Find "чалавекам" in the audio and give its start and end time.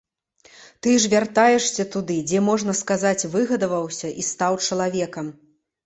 4.69-5.35